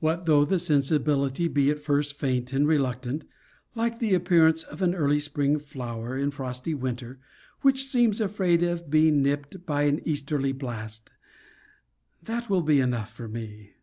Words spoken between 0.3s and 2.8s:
the sensibility be at first faint and